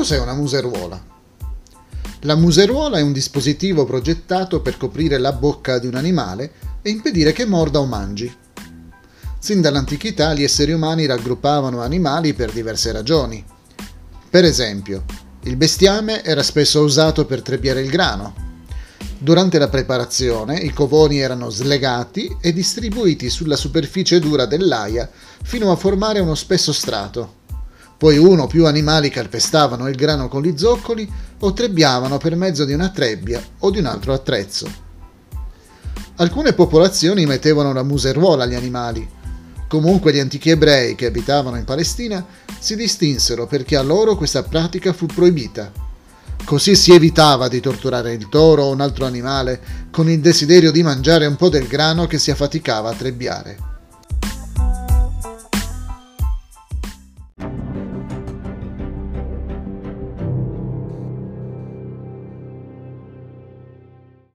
[0.00, 0.98] cos'è una museruola?
[2.20, 7.32] La museruola è un dispositivo progettato per coprire la bocca di un animale e impedire
[7.32, 8.34] che morda o mangi.
[9.38, 13.44] Sin dall'antichità gli esseri umani raggruppavano animali per diverse ragioni.
[14.30, 15.04] Per esempio,
[15.42, 18.34] il bestiame era spesso usato per trebbiare il grano.
[19.18, 25.10] Durante la preparazione i covoni erano slegati e distribuiti sulla superficie dura dell'aia
[25.42, 27.39] fino a formare uno spesso strato.
[28.00, 31.06] Poi uno o più animali calpestavano il grano con gli zoccoli
[31.40, 34.66] o trebbiavano per mezzo di una trebbia o di un altro attrezzo.
[36.16, 39.06] Alcune popolazioni mettevano una museruola agli animali,
[39.70, 42.26] Comunque gli antichi ebrei che abitavano in Palestina
[42.58, 45.70] si distinsero perché a loro questa pratica fu proibita.
[46.44, 49.60] Così si evitava di torturare il toro o un altro animale
[49.92, 53.69] con il desiderio di mangiare un po' del grano che si affaticava a trebbiare.